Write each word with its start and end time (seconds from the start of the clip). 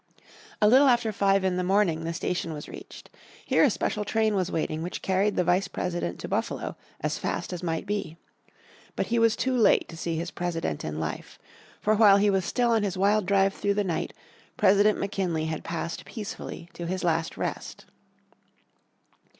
A 0.63 0.67
little 0.67 0.87
after 0.87 1.11
five 1.11 1.43
in 1.43 1.57
the 1.57 1.63
morning 1.63 2.05
the 2.05 2.13
station 2.15 2.53
was 2.53 2.67
reached. 2.67 3.11
Here 3.45 3.61
a 3.63 3.69
special 3.69 4.03
train 4.03 4.33
was 4.33 4.51
waiting 4.51 4.81
which 4.81 5.03
carried 5.03 5.35
the 5.35 5.43
Vice 5.43 5.67
President 5.67 6.17
to 6.21 6.27
Buffalo 6.27 6.75
as 7.01 7.19
fast 7.19 7.53
as 7.53 7.61
might 7.61 7.85
be. 7.85 8.17
But 8.95 9.05
he 9.05 9.19
was 9.19 9.35
too 9.35 9.55
late 9.55 9.87
to 9.89 9.95
see 9.95 10.15
his 10.15 10.31
President 10.31 10.83
in 10.83 10.99
life. 10.99 11.37
For 11.81 11.93
while 11.93 12.17
he 12.17 12.31
was 12.31 12.45
still 12.45 12.71
on 12.71 12.81
his 12.81 12.97
wild 12.97 13.27
drive 13.27 13.53
through 13.53 13.75
the 13.75 13.83
night, 13.83 14.11
President 14.57 14.99
McKinley 14.99 15.45
had 15.45 15.63
passed 15.63 16.03
peacefully 16.03 16.67
to 16.73 16.87
his 16.87 17.03
last 17.03 17.37
rest. 17.37 17.85